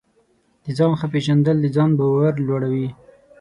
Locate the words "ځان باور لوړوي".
1.75-2.87